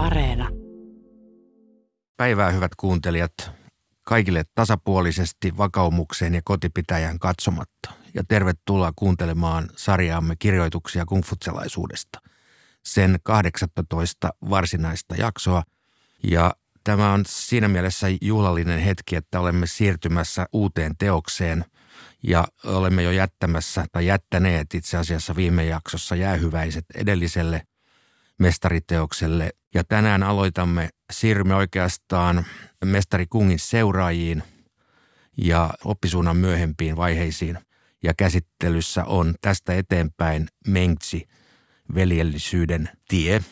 Areena. 0.00 0.48
Päivää 2.16 2.50
hyvät 2.50 2.74
kuuntelijat. 2.76 3.32
Kaikille 4.02 4.44
tasapuolisesti 4.54 5.56
vakaumukseen 5.56 6.34
ja 6.34 6.40
kotipitäjään 6.44 7.18
katsomatta. 7.18 7.90
Ja 8.14 8.22
tervetuloa 8.28 8.92
kuuntelemaan 8.96 9.68
sarjaamme 9.76 10.36
kirjoituksia 10.38 11.04
kungfutselaisuudesta. 11.04 12.18
Sen 12.84 13.18
18 13.22 14.30
varsinaista 14.50 15.14
jaksoa. 15.14 15.62
Ja 16.22 16.54
tämä 16.84 17.12
on 17.12 17.24
siinä 17.26 17.68
mielessä 17.68 18.06
juhlallinen 18.20 18.80
hetki, 18.80 19.16
että 19.16 19.40
olemme 19.40 19.66
siirtymässä 19.66 20.46
uuteen 20.52 20.96
teokseen– 20.98 21.64
ja 22.22 22.48
olemme 22.64 23.02
jo 23.02 23.10
jättämässä 23.10 23.84
tai 23.92 24.06
jättäneet 24.06 24.74
itse 24.74 24.96
asiassa 24.96 25.36
viime 25.36 25.64
jaksossa 25.64 26.16
jäähyväiset 26.16 26.84
edelliselle 26.94 27.62
mestariteokselle. 28.40 29.50
Ja 29.74 29.84
tänään 29.84 30.22
aloitamme, 30.22 30.88
siirrymme 31.12 31.54
oikeastaan 31.54 32.46
mestari 32.84 33.26
Kungin 33.26 33.58
seuraajiin 33.58 34.42
ja 35.36 35.70
oppisuunnan 35.84 36.36
myöhempiin 36.36 36.96
vaiheisiin. 36.96 37.58
Ja 38.02 38.14
käsittelyssä 38.14 39.04
on 39.04 39.34
tästä 39.40 39.74
eteenpäin 39.74 40.48
Mengtsi, 40.66 41.28
veljellisyyden 41.94 42.88
tie. 43.08 43.42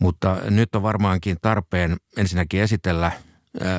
Mutta 0.00 0.36
nyt 0.50 0.74
on 0.74 0.82
varmaankin 0.82 1.36
tarpeen 1.42 1.96
ensinnäkin 2.16 2.60
esitellä 2.60 3.12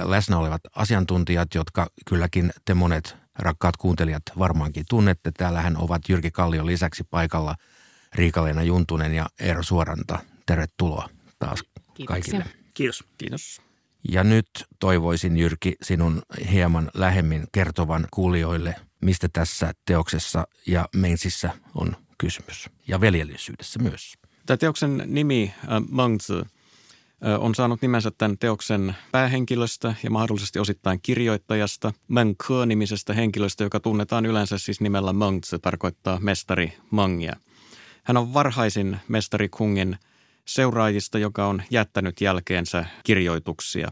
läsnä 0.03 0.37
olevat 0.37 0.61
asiantuntijat, 0.75 1.55
jotka 1.55 1.87
kylläkin 2.09 2.51
te 2.65 2.73
monet 2.73 3.17
rakkaat 3.39 3.77
kuuntelijat 3.77 4.23
varmaankin 4.37 4.85
tunnette. 4.89 5.31
Täällähän 5.37 5.77
ovat 5.77 6.09
Jyrki 6.09 6.31
Kallio 6.31 6.65
lisäksi 6.65 7.03
paikalla 7.03 7.55
Riikaleena 8.15 8.63
Juntunen 8.63 9.13
ja 9.13 9.25
Eero 9.39 9.63
Suoranta. 9.63 10.19
Tervetuloa 10.45 11.09
taas 11.39 11.63
Kiitoksia. 11.63 12.05
kaikille. 12.05 12.45
Kiitos. 12.73 13.03
Kiitos. 13.17 13.61
Ja 14.11 14.23
nyt 14.23 14.47
toivoisin 14.79 15.37
Jyrki 15.37 15.75
sinun 15.81 16.21
hieman 16.51 16.91
lähemmin 16.93 17.47
kertovan 17.51 18.07
kuulijoille, 18.11 18.75
mistä 19.01 19.27
tässä 19.33 19.73
teoksessa 19.85 20.47
ja 20.67 20.89
Mensissä 20.95 21.49
on 21.75 21.95
kysymys. 22.17 22.69
Ja 22.87 23.01
veljellisyydessä 23.01 23.79
myös. 23.79 24.13
Tämä 24.45 24.57
teoksen 24.57 25.03
nimi 25.05 25.53
äh, 25.57 25.81
Mangzi 25.89 26.33
on 27.39 27.55
saanut 27.55 27.81
nimensä 27.81 28.11
tämän 28.17 28.37
teoksen 28.37 28.95
päähenkilöstä 29.11 29.95
ja 30.03 30.09
mahdollisesti 30.09 30.59
osittain 30.59 30.99
kirjoittajasta, 31.01 31.93
Meng 32.07 32.35
Ke-nimisestä 32.47 33.13
henkilöstä, 33.13 33.63
joka 33.63 33.79
tunnetaan 33.79 34.25
yleensä 34.25 34.57
siis 34.57 34.81
nimellä 34.81 35.13
Meng, 35.13 35.39
se 35.43 35.59
tarkoittaa 35.59 36.19
mestari 36.19 36.73
Mangia. 36.89 37.35
Hän 38.03 38.17
on 38.17 38.33
varhaisin 38.33 38.97
mestari 39.07 39.49
Kungin 39.49 39.97
seuraajista, 40.45 41.19
joka 41.19 41.47
on 41.47 41.63
jättänyt 41.71 42.21
jälkeensä 42.21 42.85
kirjoituksia. 43.03 43.91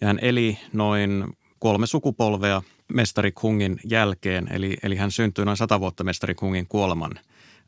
Ja 0.00 0.06
hän 0.06 0.18
eli 0.22 0.58
noin 0.72 1.26
kolme 1.58 1.86
sukupolvea 1.86 2.62
mestari 2.92 3.32
Kungin 3.32 3.80
jälkeen, 3.84 4.52
eli, 4.52 4.76
eli 4.82 4.96
hän 4.96 5.10
syntyi 5.10 5.44
noin 5.44 5.56
sata 5.56 5.80
vuotta 5.80 6.04
mestari 6.04 6.34
Kungin 6.34 6.66
kuoleman 6.68 7.12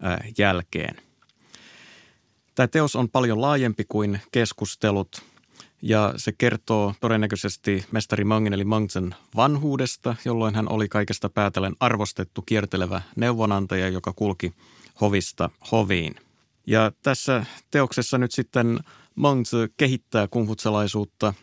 äh, 0.05 0.19
jälkeen– 0.39 0.97
Tämä 2.55 2.67
teos 2.67 2.97
on 2.97 3.09
paljon 3.09 3.41
laajempi 3.41 3.85
kuin 3.89 4.21
keskustelut 4.33 5.23
ja 5.83 6.15
se 6.17 6.33
kertoo 6.33 6.95
todennäköisesti 7.01 7.85
mestari 7.91 8.25
Mangin 8.25 8.53
eli 8.53 8.65
Mangsen 8.65 9.15
vanhuudesta, 9.37 10.17
jolloin 10.25 10.55
hän 10.55 10.69
oli 10.69 10.89
kaikesta 10.89 11.29
päätellen 11.29 11.77
arvostettu 11.81 12.43
kiertelevä 12.43 13.03
neuvonantaja, 13.17 13.89
joka 13.89 14.13
kulki 14.13 14.53
hovista 15.01 15.51
hoviin. 15.73 16.15
Ja 16.67 16.93
tässä 17.03 17.47
teoksessa 17.71 18.19
nyt 18.19 18.33
sitten 18.33 18.79
Mangse 19.15 19.69
kehittää 19.77 20.29
kungfutsalaisuutta. 20.29 21.35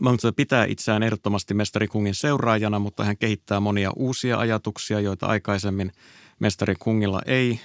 Mangse 0.00 0.32
pitää 0.32 0.64
itseään 0.64 1.02
ehdottomasti 1.02 1.54
mestari 1.54 1.88
Kungin 1.88 2.14
seuraajana, 2.14 2.78
mutta 2.78 3.04
hän 3.04 3.18
kehittää 3.18 3.60
monia 3.60 3.90
uusia 3.96 4.38
ajatuksia, 4.38 5.00
joita 5.00 5.26
aikaisemmin 5.26 5.92
mestari 6.38 6.74
Kungilla 6.78 7.22
ei 7.26 7.60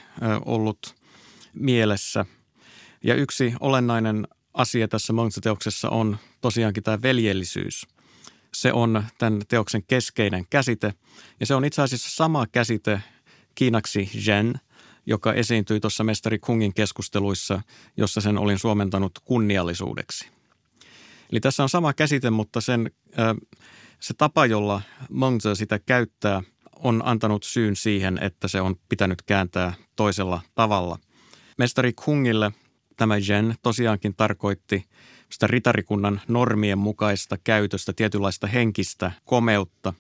ollut 0.45 0.96
mielessä– 1.53 2.25
ja 3.03 3.16
yksi 3.16 3.53
olennainen 3.59 4.28
asia 4.53 4.88
tässä 4.88 5.13
Monster-teoksessa 5.13 5.90
on 5.90 6.17
tosiaankin 6.41 6.84
tämä 6.84 7.01
veljellisyys. 7.01 7.88
Se 8.53 8.73
on 8.73 9.03
tämän 9.17 9.41
teoksen 9.47 9.84
keskeinen 9.88 10.46
käsite 10.50 10.94
ja 11.40 11.46
se 11.46 11.56
on 11.56 11.66
itse 11.66 11.81
asiassa 11.81 12.09
sama 12.09 12.46
käsite 12.51 13.01
kiinaksi 13.56 14.09
zhen, 14.19 14.53
joka 15.06 15.34
esiintyi 15.34 15.80
tuossa 15.80 16.03
mestari 16.03 16.40
Kungin 16.40 16.74
keskusteluissa, 16.74 17.62
jossa 17.97 18.22
sen 18.22 18.38
olin 18.38 18.59
suomentanut 18.59 19.12
kunniallisuudeksi. 19.24 20.28
Eli 21.31 21.40
tässä 21.40 21.64
on 21.64 21.69
sama 21.69 21.94
käsite, 21.94 22.30
mutta 22.30 22.62
sen, 22.62 22.91
se 24.00 24.14
tapa, 24.18 24.46
jolla 24.46 24.81
Mengzi 25.09 25.56
sitä 25.56 25.80
käyttää, 25.80 26.41
on 26.80 27.02
antanut 27.06 27.44
syyn 27.44 27.75
siihen, 27.75 28.19
että 28.22 28.47
se 28.47 28.62
on 28.62 28.75
pitänyt 28.90 29.22
kääntää 29.22 29.74
toisella 29.96 30.41
tavalla. 30.56 31.00
Mestari 31.58 31.94
Kungille– 31.94 32.52
Tämä 32.97 33.18
Jen 33.18 33.56
tosiaankin 33.62 34.16
tarkoitti 34.16 34.85
sitä 35.30 35.47
ritarikunnan 35.47 36.22
normien 36.28 36.78
mukaista 36.78 37.38
käytöstä, 37.44 37.94
tietynlaista 37.94 38.47
henkistä 38.47 39.12
komeutta. 39.25 39.94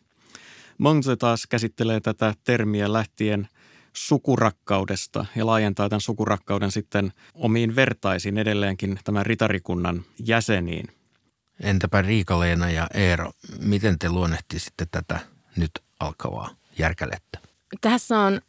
Monze 0.77 1.15
taas 1.15 1.47
käsittelee 1.49 1.99
tätä 1.99 2.33
termiä 2.43 2.93
lähtien 2.93 3.47
sukurakkaudesta 3.93 5.25
ja 5.35 5.45
laajentaa 5.45 5.89
tämän 5.89 6.01
sukurakkauden 6.01 6.71
sitten 6.71 7.13
omiin 7.33 7.75
vertaisiin 7.75 8.37
edelleenkin 8.37 8.99
tämän 9.03 9.25
ritarikunnan 9.25 10.05
jäseniin. 10.19 10.87
Entäpä 11.59 12.01
Riika-Leena 12.01 12.71
ja 12.71 12.87
Eero, 12.93 13.31
miten 13.59 13.99
te 13.99 14.09
luonnehtisitte 14.09 14.85
tätä 14.91 15.19
nyt 15.57 15.71
alkavaa 15.99 16.49
järkälettä? 16.77 17.39
Tässä 17.81 18.19
on 18.19 18.41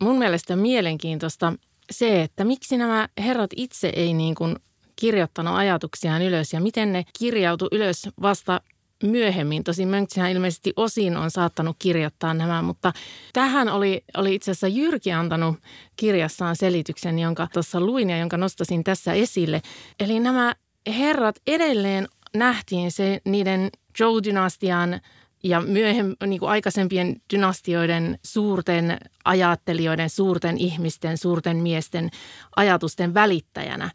mun 0.00 0.18
mielestä 0.18 0.56
mielenkiintoista 0.56 1.52
se, 1.90 2.22
että 2.22 2.44
miksi 2.44 2.76
nämä 2.76 3.08
herrat 3.18 3.50
itse 3.56 3.88
ei 3.88 4.14
niin 4.14 4.34
kuin 4.34 4.56
kirjoittanut 4.96 5.54
ajatuksiaan 5.54 6.22
ylös 6.22 6.52
ja 6.52 6.60
miten 6.60 6.92
ne 6.92 7.04
kirjautu 7.18 7.68
ylös 7.72 8.08
vasta 8.22 8.60
myöhemmin. 9.02 9.64
Tosin 9.64 9.88
Mönksihän 9.88 10.30
ilmeisesti 10.30 10.72
osin 10.76 11.16
on 11.16 11.30
saattanut 11.30 11.76
kirjoittaa 11.78 12.34
nämä, 12.34 12.62
mutta 12.62 12.92
tähän 13.32 13.68
oli, 13.68 14.04
oli 14.16 14.34
itse 14.34 14.50
asiassa 14.50 14.68
Jyrki 14.68 15.12
antanut 15.12 15.56
kirjassaan 15.96 16.56
selityksen, 16.56 17.18
jonka 17.18 17.48
tuossa 17.52 17.80
luin 17.80 18.10
ja 18.10 18.18
jonka 18.18 18.36
nostasin 18.36 18.84
tässä 18.84 19.12
esille. 19.12 19.62
Eli 20.00 20.20
nämä 20.20 20.54
herrat 20.98 21.36
edelleen 21.46 22.08
nähtiin 22.34 22.92
se 22.92 23.20
niiden 23.24 23.70
Zhou-dynastian– 23.98 25.00
ja 25.42 25.60
myöhemmin 25.60 26.16
niin 26.26 26.40
kuin 26.40 26.50
aikaisempien 26.50 27.16
dynastioiden 27.32 28.18
suurten 28.22 28.98
ajattelijoiden, 29.24 30.10
suurten 30.10 30.58
ihmisten, 30.58 31.18
suurten 31.18 31.56
miesten 31.56 32.10
ajatusten 32.56 33.14
välittäjänä. 33.14 33.90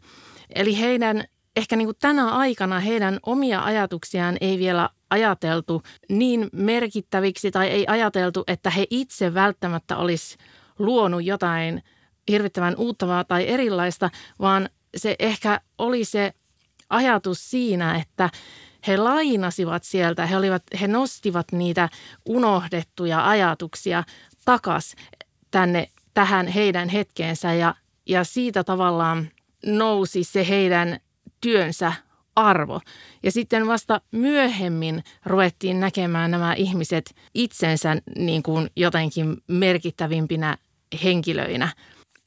Eli 0.54 0.80
heidän 0.80 1.24
ehkä 1.56 1.76
niin 1.76 1.86
kuin 1.86 1.96
tänä 2.00 2.30
aikana 2.30 2.80
heidän 2.80 3.18
omia 3.22 3.64
ajatuksiaan 3.64 4.36
ei 4.40 4.58
vielä 4.58 4.90
ajateltu 5.10 5.82
niin 6.08 6.48
merkittäviksi 6.52 7.50
tai 7.50 7.66
ei 7.68 7.84
ajateltu, 7.88 8.44
että 8.46 8.70
he 8.70 8.86
itse 8.90 9.34
välttämättä 9.34 9.96
olisi 9.96 10.36
luonut 10.78 11.24
jotain 11.24 11.82
hirvittävän 12.28 12.74
uuttavaa 12.76 13.24
tai 13.24 13.48
erilaista, 13.48 14.10
vaan 14.40 14.68
se 14.96 15.16
ehkä 15.18 15.60
oli 15.78 16.04
se 16.04 16.32
ajatus 16.90 17.50
siinä, 17.50 17.96
että– 17.96 18.30
he 18.86 18.96
lainasivat 18.96 19.84
sieltä, 19.84 20.26
he, 20.26 20.36
olivat, 20.36 20.62
he 20.80 20.88
nostivat 20.88 21.52
niitä 21.52 21.88
unohdettuja 22.24 23.28
ajatuksia 23.28 24.04
takas 24.44 24.94
tänne 25.50 25.88
tähän 26.14 26.46
heidän 26.46 26.88
hetkeensä 26.88 27.54
ja, 27.54 27.74
ja 28.06 28.24
siitä 28.24 28.64
tavallaan 28.64 29.28
nousi 29.66 30.24
se 30.24 30.48
heidän 30.48 30.98
työnsä 31.40 31.92
arvo. 32.36 32.80
Ja 33.22 33.32
sitten 33.32 33.66
vasta 33.66 34.00
myöhemmin 34.12 35.04
ruvettiin 35.26 35.80
näkemään 35.80 36.30
nämä 36.30 36.54
ihmiset 36.54 37.14
itsensä 37.34 37.96
niin 38.16 38.42
kuin 38.42 38.70
jotenkin 38.76 39.36
merkittävimpinä 39.48 40.56
henkilöinä. 41.04 41.68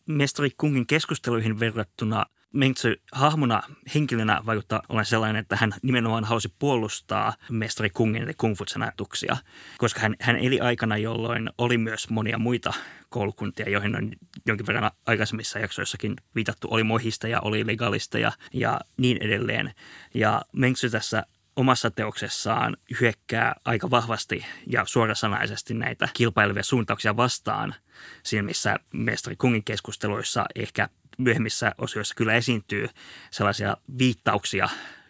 Mestari 0.06 0.50
Kungin 0.58 0.88
keskusteluihin 0.88 1.60
verrattuna– 1.60 2.26
Mengtsö 2.54 2.96
hahmona 3.12 3.62
henkilönä 3.96 4.42
vaikuttaa 4.46 4.82
olen 4.90 5.06
sellainen, 5.06 5.40
että 5.40 5.56
hän 5.56 5.74
nimenomaan 5.84 6.24
halusi 6.24 6.54
puolustaa 6.60 7.34
mestari 7.50 7.90
Kungin 7.90 8.28
ja 8.28 8.34
Kung 8.38 8.56
ajatuksia, 8.82 9.38
koska 9.78 10.00
hän, 10.00 10.16
hän 10.22 10.36
eli 10.36 10.60
aikana, 10.60 10.98
jolloin 10.98 11.50
oli 11.58 11.78
myös 11.78 12.10
monia 12.10 12.38
muita 12.38 12.74
koulukuntia, 13.10 13.70
joihin 13.70 13.96
on 13.96 14.12
jonkin 14.46 14.68
verran 14.68 14.92
aikaisemmissa 15.06 15.60
jaksoissakin 15.60 16.16
viitattu. 16.36 16.68
Oli 16.72 16.84
mohista 16.84 17.28
ja 17.28 17.42
oli 17.42 17.68
legalista 17.68 18.20
ja, 18.20 18.32
ja 18.54 18.80
niin 18.98 19.18
edelleen. 19.22 19.74
Ja 20.14 20.42
Mengtsö 20.54 20.90
tässä 20.90 21.24
omassa 21.56 21.92
teoksessaan 21.92 22.78
hyökkää 23.02 23.56
aika 23.66 23.90
vahvasti 23.90 24.46
ja 24.68 24.86
suorasanaisesti 24.86 25.74
näitä 25.74 26.10
kilpailevia 26.14 26.64
suuntauksia 26.64 27.18
vastaan 27.18 27.76
siinä, 28.24 28.44
missä 28.44 28.76
mestari 28.94 29.36
Kungin 29.36 29.64
keskusteluissa 29.64 30.46
ehkä 30.56 30.90
myöhemmissä 31.20 31.76
osioissa 31.78 32.16
kyllä 32.16 32.34
esiintyy 32.34 32.90
sellaisia 33.32 33.78
viittauksia 33.98 34.70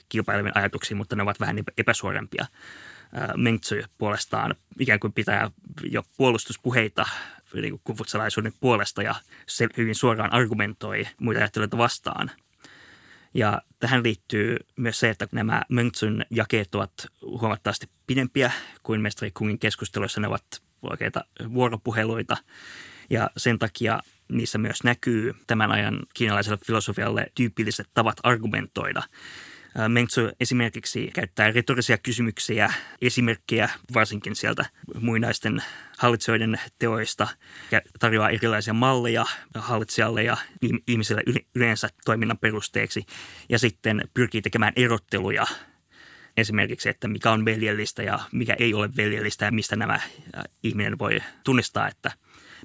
kilpaileviin 0.09 0.57
ajatuksiin, 0.57 0.97
mutta 0.97 1.15
ne 1.15 1.23
ovat 1.23 1.39
vähän 1.39 1.57
epäsuorempia. 1.77 2.45
Mengtsy 3.35 3.83
puolestaan 3.97 4.55
ikään 4.79 4.99
kuin 4.99 5.13
pitää 5.13 5.51
jo 5.83 6.03
puolustuspuheita 6.17 7.05
niin 7.53 7.81
kufutsalaisuuden 7.83 8.53
puolesta 8.59 9.03
ja 9.03 9.15
se 9.47 9.67
hyvin 9.77 9.95
suoraan 9.95 10.33
argumentoi 10.33 11.07
muita 11.19 11.39
ajattelijoita 11.39 11.77
vastaan. 11.77 12.31
Ja 13.33 13.61
tähän 13.79 14.03
liittyy 14.03 14.57
myös 14.75 14.99
se, 14.99 15.09
että 15.09 15.27
nämä 15.31 15.61
Mengtsyn 15.69 16.25
jakeet 16.29 16.75
ovat 16.75 16.91
huomattavasti 17.21 17.89
pidempiä 18.07 18.51
kuin 18.83 19.01
mestari 19.01 19.31
Kungin 19.31 19.59
keskusteluissa. 19.59 20.21
Ne 20.21 20.27
ovat 20.27 20.61
oikeita 20.81 21.25
vuoropuheluita 21.53 22.37
ja 23.09 23.29
sen 23.37 23.59
takia 23.59 23.99
niissä 24.31 24.57
myös 24.57 24.83
näkyy 24.83 25.33
tämän 25.47 25.71
ajan 25.71 25.99
kiinalaiselle 26.13 26.59
filosofialle 26.65 27.27
tyypilliset 27.35 27.87
tavat 27.93 28.17
argumentoida– 28.23 29.03
Mengtsu 29.87 30.21
esimerkiksi 30.39 31.11
käyttää 31.13 31.51
retorisia 31.51 31.97
kysymyksiä, 31.97 32.73
esimerkkejä 33.01 33.69
varsinkin 33.93 34.35
sieltä 34.35 34.65
muinaisten 34.99 35.63
hallitsijoiden 35.97 36.59
teoista 36.79 37.27
ja 37.71 37.81
tarjoaa 37.99 38.29
erilaisia 38.29 38.73
malleja 38.73 39.25
hallitsijalle 39.55 40.23
ja 40.23 40.37
ihmisille 40.87 41.23
yleensä 41.55 41.89
toiminnan 42.05 42.37
perusteeksi. 42.37 43.05
Ja 43.49 43.59
sitten 43.59 44.01
pyrkii 44.13 44.41
tekemään 44.41 44.73
erotteluja. 44.75 45.45
Esimerkiksi, 46.37 46.89
että 46.89 47.07
mikä 47.07 47.31
on 47.31 47.45
veljellistä 47.45 48.03
ja 48.03 48.19
mikä 48.31 48.55
ei 48.59 48.73
ole 48.73 48.89
veljellistä 48.97 49.45
ja 49.45 49.51
mistä 49.51 49.75
nämä 49.75 49.99
ihminen 50.63 50.99
voi 50.99 51.19
tunnistaa, 51.43 51.87
että 51.87 52.11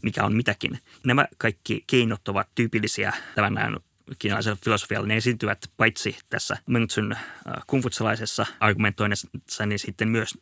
mikä 0.04 0.24
on 0.24 0.36
mitäkin. 0.36 0.78
Nämä 1.04 1.26
kaikki 1.38 1.84
keinot 1.86 2.28
ovat 2.28 2.48
tyypillisiä 2.54 3.12
tämän 3.34 3.58
ajan 3.58 3.80
kiinalaisella 4.18 4.58
filosofialla, 4.64 5.06
ne 5.06 5.16
esiintyvät 5.16 5.70
paitsi 5.76 6.16
tässä 6.30 6.56
Mengtsyn 6.66 7.12
äh, 7.12 7.20
kungfutsalaisessa 7.66 8.46
argumentoinnissa, 8.60 9.66
niin 9.66 9.78
sitten 9.78 10.08
myös 10.08 10.38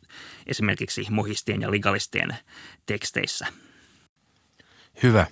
esimerkiksi 0.47 1.05
mohistien 1.09 1.61
ja 1.61 1.71
legalistien 1.71 2.37
teksteissä. 2.85 3.47
Hyvä. 5.03 5.27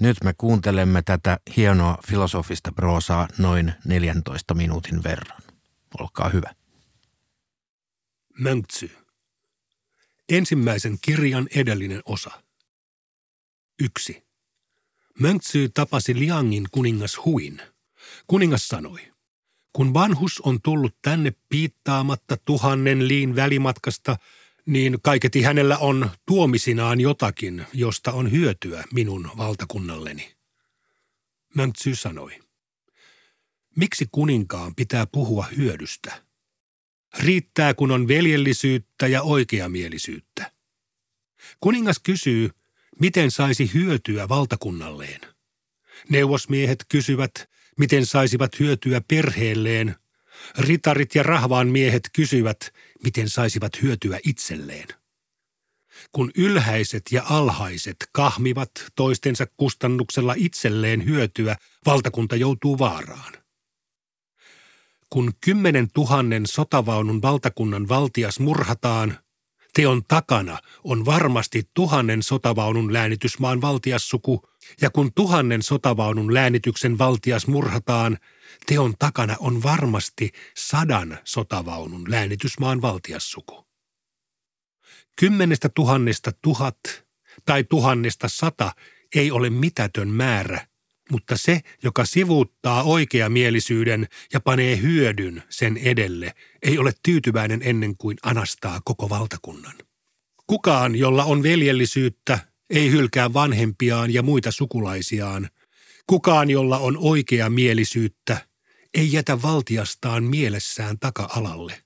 Nyt 0.00 0.16
me 0.24 0.34
kuuntelemme 0.38 1.02
tätä 1.02 1.38
hienoa 1.56 1.98
filosofista 2.06 2.72
proosaa 2.72 3.28
noin 3.38 3.72
14 3.84 4.54
minuutin 4.54 5.02
verran. 5.02 5.42
Olkaa 6.00 6.28
hyvä. 6.28 6.54
Mengtsy. 8.38 8.90
Ensimmäisen 10.28 10.98
kirjan 11.00 11.46
edellinen 11.54 12.02
osa. 12.04 12.30
Yksi. 13.80 14.22
Mönksy 15.18 15.68
tapasi 15.74 16.18
Liangin 16.18 16.66
kuningas 16.70 17.24
Huin. 17.24 17.62
Kuningas 18.26 18.68
sanoi, 18.68 19.12
kun 19.72 19.94
vanhus 19.94 20.40
on 20.40 20.62
tullut 20.62 20.96
tänne 21.02 21.32
piittaamatta 21.48 22.36
tuhannen 22.44 23.08
liin 23.08 23.36
välimatkasta, 23.36 24.16
niin 24.66 24.98
kaiketi 25.02 25.42
hänellä 25.42 25.78
on 25.78 26.10
tuomisinaan 26.26 27.00
jotakin, 27.00 27.66
josta 27.72 28.12
on 28.12 28.32
hyötyä 28.32 28.84
minun 28.92 29.30
valtakunnalleni. 29.36 30.34
Mönksy 31.54 31.94
sanoi, 31.94 32.40
miksi 33.76 34.08
kuninkaan 34.12 34.74
pitää 34.74 35.06
puhua 35.06 35.46
hyödystä? 35.56 36.22
Riittää, 37.18 37.74
kun 37.74 37.90
on 37.90 38.08
veljellisyyttä 38.08 39.06
ja 39.06 39.22
oikeamielisyyttä. 39.22 40.52
Kuningas 41.60 41.98
kysyy, 41.98 42.50
miten 43.00 43.30
saisi 43.30 43.70
hyötyä 43.74 44.28
valtakunnalleen. 44.28 45.20
Neuvosmiehet 46.08 46.84
kysyvät, 46.88 47.32
miten 47.78 48.06
saisivat 48.06 48.60
hyötyä 48.60 49.00
perheelleen. 49.08 49.96
Ritarit 50.58 51.14
ja 51.14 51.22
rahvaan 51.22 51.68
miehet 51.68 52.10
kysyvät, 52.12 52.74
miten 53.04 53.28
saisivat 53.28 53.82
hyötyä 53.82 54.18
itselleen. 54.26 54.88
Kun 56.12 56.30
ylhäiset 56.36 57.02
ja 57.10 57.22
alhaiset 57.24 57.96
kahmivat 58.12 58.70
toistensa 58.96 59.46
kustannuksella 59.56 60.34
itselleen 60.36 61.04
hyötyä, 61.04 61.56
valtakunta 61.86 62.36
joutuu 62.36 62.78
vaaraan. 62.78 63.32
Kun 65.10 65.32
kymmenen 65.40 65.88
tuhannen 65.94 66.46
sotavaunun 66.46 67.22
valtakunnan 67.22 67.88
valtias 67.88 68.40
murhataan– 68.40 69.18
Teon 69.72 70.02
takana 70.08 70.58
on 70.84 71.04
varmasti 71.04 71.62
tuhannen 71.74 72.22
sotavaunun 72.22 72.92
läänitysmaan 72.92 73.60
valtiassuku, 73.60 74.48
ja 74.80 74.90
kun 74.90 75.12
tuhannen 75.14 75.62
sotavaunun 75.62 76.34
läänityksen 76.34 76.98
valtias 76.98 77.46
murhataan, 77.46 78.18
teon 78.66 78.94
takana 78.98 79.36
on 79.40 79.62
varmasti 79.62 80.30
sadan 80.56 81.18
sotavaunun 81.24 82.10
läänitysmaan 82.10 82.82
valtiassuku. 82.82 83.66
Kymmenestä 85.18 85.68
tuhannesta 85.68 86.30
tuhat 86.42 86.78
tai 87.44 87.64
tuhannesta 87.64 88.28
sata 88.28 88.72
ei 89.14 89.30
ole 89.30 89.50
mitätön 89.50 90.08
määrä, 90.08 90.66
mutta 91.10 91.36
se, 91.36 91.60
joka 91.82 92.04
sivuuttaa 92.04 92.82
oikeamielisyyden 92.82 94.08
ja 94.32 94.40
panee 94.40 94.82
hyödyn 94.82 95.42
sen 95.48 95.76
edelle, 95.76 96.34
ei 96.62 96.78
ole 96.78 96.92
tyytyväinen 97.02 97.60
ennen 97.64 97.96
kuin 97.96 98.16
anastaa 98.22 98.80
koko 98.84 99.08
valtakunnan. 99.08 99.74
Kukaan, 100.46 100.96
jolla 100.96 101.24
on 101.24 101.42
veljellisyyttä, 101.42 102.38
ei 102.70 102.90
hylkää 102.90 103.32
vanhempiaan 103.32 104.14
ja 104.14 104.22
muita 104.22 104.52
sukulaisiaan. 104.52 105.48
Kukaan, 106.06 106.50
jolla 106.50 106.78
on 106.78 106.96
oikea 106.96 107.50
mielisyyttä, 107.50 108.46
ei 108.94 109.12
jätä 109.12 109.42
valtiastaan 109.42 110.24
mielessään 110.24 110.98
taka-alalle. 110.98 111.82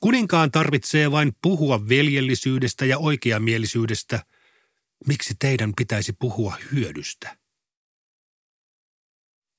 Kuninkaan 0.00 0.50
tarvitsee 0.50 1.10
vain 1.10 1.32
puhua 1.42 1.88
veljellisyydestä 1.88 2.84
ja 2.84 2.98
oikeamielisyydestä. 2.98 4.24
Miksi 5.06 5.34
teidän 5.38 5.72
pitäisi 5.76 6.12
puhua 6.12 6.56
hyödystä? 6.72 7.43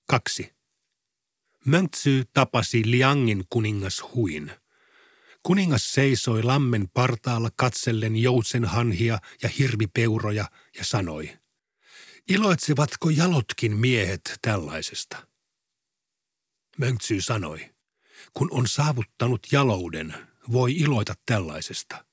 2. 0.07 0.55
Möntsy 1.65 2.23
tapasi 2.33 2.81
Liangin 2.85 3.43
kuningas 3.49 4.03
Huin. 4.13 4.51
Kuningas 5.43 5.93
seisoi 5.93 6.43
lammen 6.43 6.89
partaalla 6.93 7.49
katsellen 7.55 8.15
joutsenhanhia 8.15 9.19
ja 9.43 9.49
hirvipeuroja 9.49 10.45
ja 10.77 10.85
sanoi, 10.85 11.37
iloitsevatko 12.29 13.09
jalotkin 13.09 13.77
miehet 13.77 14.39
tällaisesta? 14.41 15.27
Möntsy 16.77 17.21
sanoi, 17.21 17.73
kun 18.33 18.47
on 18.51 18.67
saavuttanut 18.67 19.47
jalouden, 19.51 20.13
voi 20.51 20.73
iloita 20.73 21.13
tällaisesta. 21.25 22.05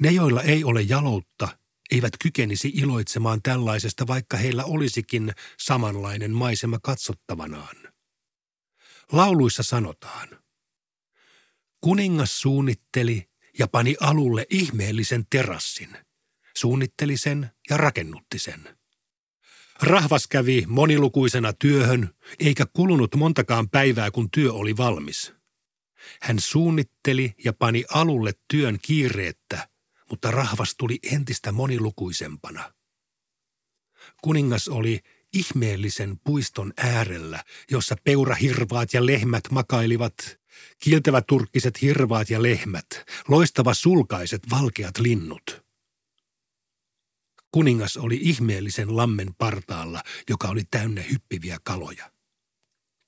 Ne, 0.00 0.10
joilla 0.10 0.42
ei 0.42 0.64
ole 0.64 0.82
jaloutta, 0.82 1.58
eivät 1.90 2.12
kykenisi 2.22 2.68
iloitsemaan 2.68 3.42
tällaisesta, 3.42 4.06
vaikka 4.06 4.36
heillä 4.36 4.64
olisikin 4.64 5.32
samanlainen 5.58 6.30
maisema 6.30 6.78
katsottavanaan. 6.82 7.76
Lauluissa 9.12 9.62
sanotaan, 9.62 10.28
kuningas 11.80 12.40
suunnitteli 12.40 13.28
ja 13.58 13.68
pani 13.68 13.96
alulle 14.00 14.46
ihmeellisen 14.50 15.24
terassin, 15.30 15.96
suunnitteli 16.56 17.16
sen 17.16 17.50
ja 17.70 17.76
rakennutti 17.76 18.38
sen. 18.38 18.76
Rahvas 19.82 20.26
kävi 20.26 20.64
monilukuisena 20.66 21.52
työhön, 21.52 22.14
eikä 22.38 22.66
kulunut 22.72 23.14
montakaan 23.14 23.70
päivää, 23.70 24.10
kun 24.10 24.30
työ 24.30 24.52
oli 24.52 24.76
valmis. 24.76 25.32
Hän 26.22 26.40
suunnitteli 26.40 27.34
ja 27.44 27.52
pani 27.52 27.84
alulle 27.88 28.32
työn 28.48 28.78
kiireettä– 28.82 29.68
mutta 30.10 30.30
rahvas 30.30 30.74
tuli 30.78 30.98
entistä 31.12 31.52
monilukuisempana. 31.52 32.72
Kuningas 34.22 34.68
oli 34.68 35.00
ihmeellisen 35.32 36.18
puiston 36.24 36.72
äärellä, 36.76 37.44
jossa 37.70 37.96
peurahirvaat 38.04 38.94
ja 38.94 39.06
lehmät 39.06 39.50
makailivat, 39.50 40.14
kiiltävät 40.78 41.26
turkkiset 41.26 41.82
hirvaat 41.82 42.30
ja 42.30 42.42
lehmät, 42.42 42.86
loistava 43.28 43.74
sulkaiset 43.74 44.42
valkeat 44.50 44.98
linnut. 44.98 45.66
Kuningas 47.52 47.96
oli 47.96 48.18
ihmeellisen 48.22 48.96
lammen 48.96 49.34
partaalla, 49.38 50.02
joka 50.28 50.48
oli 50.48 50.62
täynnä 50.70 51.02
hyppiviä 51.02 51.58
kaloja. 51.64 52.10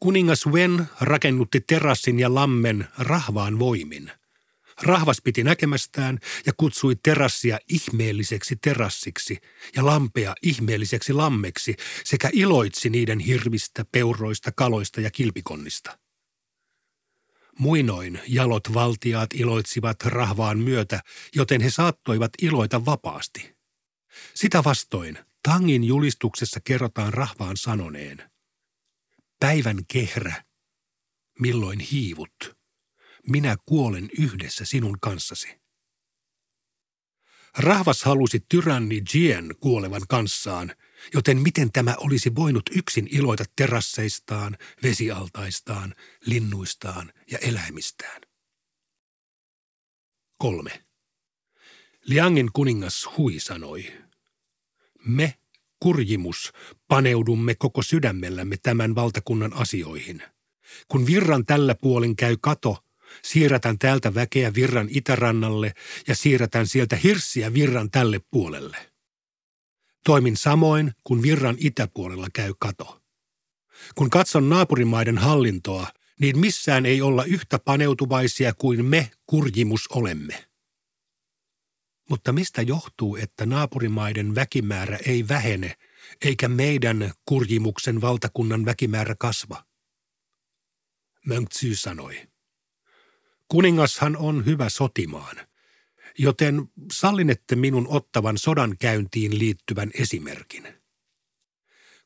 Kuningas 0.00 0.47
Wen 0.47 0.87
rakennutti 1.00 1.61
terassin 1.61 2.19
ja 2.19 2.35
lammen 2.35 2.88
rahvaan 2.99 3.59
voimin– 3.59 4.11
Rahvas 4.82 5.18
piti 5.25 5.44
näkemästään 5.44 6.18
ja 6.47 6.52
kutsui 6.56 6.97
terassia 6.97 7.58
ihmeelliseksi 7.68 8.56
terassiksi 8.56 9.38
ja 9.76 9.87
lampea 9.87 10.35
ihmeelliseksi 10.42 11.12
lammeksi 11.12 11.75
sekä 12.04 12.30
iloitsi 12.32 12.90
niiden 12.90 13.18
hirvistä, 13.18 13.85
peuroista, 13.92 14.52
kaloista 14.52 15.00
ja 15.00 15.11
kilpikonnista. 15.11 15.99
Muinoin 17.58 18.20
jalot 18.28 18.75
valtiaat 18.75 19.30
iloitsivat 19.35 20.02
rahvaan 20.04 20.58
myötä, 20.58 21.00
joten 21.35 21.61
he 21.61 21.70
saattoivat 21.70 22.30
iloita 22.42 22.85
vapaasti. 22.85 23.56
Sitä 24.35 24.64
vastoin 24.64 25.18
Tangin 25.42 25.85
julistuksessa 25.85 26.61
kerrotaan 26.64 27.14
rahvaan 27.14 27.56
sanoneen– 27.56 28.23
Päivän 29.40 29.78
kehrä, 29.92 30.44
milloin 31.40 31.80
hiivut, 31.80 32.58
minä 33.30 33.56
kuolen 33.66 34.08
yhdessä 34.18 34.64
sinun 34.64 34.99
kanssasi. 35.00 35.49
Rahvas 37.58 38.02
halusi 38.02 38.40
tyranni 38.49 39.02
Jien 39.14 39.54
kuolevan 39.61 40.02
kanssaan, 40.08 40.75
joten 41.14 41.38
miten 41.38 41.73
tämä 41.73 41.94
olisi 41.99 42.35
voinut 42.35 42.70
yksin 42.76 43.08
iloita 43.11 43.44
terasseistaan, 43.56 44.56
vesialtaistaan, 44.82 45.94
linnuistaan 46.26 47.12
ja 47.30 47.38
eläimistään? 47.38 48.20
Kolme. 50.38 50.85
Liangin 52.04 52.50
kuningas 52.52 53.08
Hui 53.16 53.40
sanoi, 53.40 53.92
me, 55.06 55.35
kurjimus, 55.80 56.52
paneudumme 56.88 57.54
koko 57.54 57.82
sydämellämme 57.82 58.56
tämän 58.56 58.94
valtakunnan 58.94 59.52
asioihin. 59.52 60.23
Kun 60.88 61.06
virran 61.06 61.47
tällä 61.47 61.75
puolin 61.75 62.16
käy 62.16 62.37
kato, 62.40 62.85
siirrätän 63.25 63.78
täältä 63.78 64.14
väkeä 64.14 64.54
virran 64.54 64.88
itärannalle 64.90 65.72
ja 66.08 66.14
siirrätän 66.14 66.66
sieltä 66.66 66.96
hirssiä 66.96 67.54
virran 67.54 67.90
tälle 67.90 68.20
puolelle. 68.30 68.92
Toimin 70.04 70.37
samoin, 70.37 70.92
kun 71.04 71.22
virran 71.22 71.56
itäpuolella 71.58 72.26
käy 72.32 72.54
kato. 72.58 73.02
Kun 73.94 74.10
katson 74.10 74.48
naapurimaiden 74.48 75.18
hallintoa, 75.18 75.87
niin 76.20 76.38
missään 76.38 76.87
ei 76.87 77.02
olla 77.02 77.25
yhtä 77.25 77.58
paneutuvaisia 77.58 78.52
kuin 78.54 78.84
me 78.84 79.10
kurjimus 79.26 79.88
olemme. 79.88 80.48
Mutta 82.10 82.32
mistä 82.32 82.62
johtuu, 82.62 83.16
että 83.16 83.46
naapurimaiden 83.46 84.34
väkimäärä 84.34 84.98
ei 85.06 85.28
vähene, 85.28 85.75
eikä 86.25 86.48
meidän 86.48 87.12
kurjimuksen 87.25 88.00
valtakunnan 88.00 88.64
väkimäärä 88.64 89.14
kasva? 89.18 89.64
Mönksy 91.26 91.75
sanoi. 91.75 92.28
Kuningashan 93.49 94.17
on 94.17 94.45
hyvä 94.45 94.69
sotimaan, 94.69 95.37
joten 96.19 96.69
sallinette 96.93 97.57
minun 97.57 97.87
ottavan 97.88 98.38
sodan 98.38 98.76
käyntiin 98.78 99.38
liittyvän 99.38 99.90
esimerkin. 99.95 100.69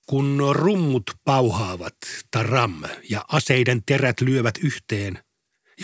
Kun 0.07 0.43
rummut 0.53 1.11
pauhaavat, 1.25 1.97
taram, 2.31 2.83
ja 3.11 3.25
aseiden 3.29 3.83
terät 3.87 4.21
lyövät 4.21 4.59
yhteen– 4.63 5.19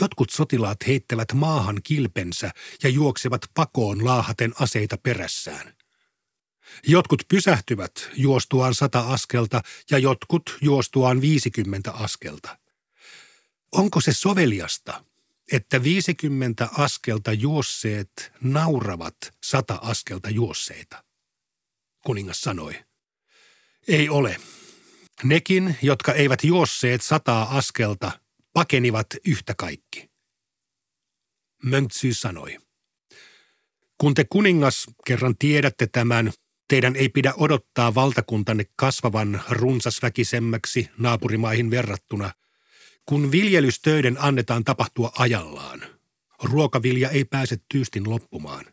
Jotkut 0.00 0.30
sotilaat 0.30 0.86
heittävät 0.86 1.32
maahan 1.32 1.80
kilpensä 1.82 2.50
ja 2.82 2.88
juoksevat 2.88 3.42
pakoon 3.54 4.04
laahaten 4.04 4.52
aseita 4.60 4.96
perässään. 5.02 5.74
Jotkut 6.86 7.22
pysähtyvät 7.28 8.10
juostuaan 8.16 8.74
sata 8.74 9.00
askelta 9.00 9.60
ja 9.90 9.98
jotkut 9.98 10.58
juostuaan 10.60 11.20
viisikymmentä 11.20 11.92
askelta. 11.92 12.58
Onko 13.72 14.00
se 14.00 14.12
soveliasta, 14.12 15.04
että 15.52 15.82
viisikymmentä 15.82 16.68
askelta 16.72 17.32
juosseet 17.32 18.32
nauravat 18.40 19.16
sata 19.44 19.74
askelta 19.82 20.30
juosseita? 20.30 21.04
Kuningas 22.04 22.40
sanoi. 22.40 22.84
Ei 23.88 24.08
ole. 24.08 24.36
Nekin, 25.22 25.76
jotka 25.82 26.12
eivät 26.12 26.44
juosseet 26.44 27.02
sataa 27.02 27.58
askelta, 27.58 28.20
pakenivat 28.52 29.06
yhtä 29.26 29.54
kaikki. 29.58 30.10
Möntsy 31.62 32.14
sanoi. 32.14 32.58
Kun 33.98 34.14
te 34.14 34.24
kuningas 34.24 34.86
kerran 35.06 35.34
tiedätte 35.38 35.86
tämän, 35.86 36.32
teidän 36.68 36.96
ei 36.96 37.08
pidä 37.08 37.34
odottaa 37.36 37.94
valtakuntanne 37.94 38.64
kasvavan 38.76 39.42
runsasväkisemmäksi 39.50 40.90
naapurimaihin 40.98 41.70
verrattuna, 41.70 42.32
kun 43.08 43.32
viljelystöiden 43.32 44.16
annetaan 44.20 44.64
tapahtua 44.64 45.12
ajallaan. 45.18 45.82
Ruokavilja 46.42 47.10
ei 47.10 47.24
pääse 47.24 47.56
tyystin 47.72 48.10
loppumaan. 48.10 48.64